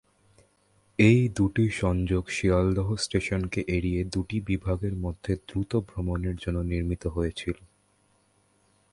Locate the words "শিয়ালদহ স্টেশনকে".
2.29-3.61